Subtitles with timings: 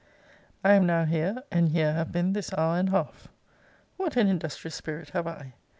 [0.63, 3.27] I am now here, and here have been this hour and half.
[3.97, 5.53] What an industrious spirit have I!